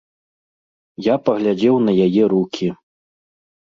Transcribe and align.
Я 1.13 1.19
паглядзеў 1.29 1.75
на 1.89 1.97
яе 2.07 2.23
рукі. 2.37 2.67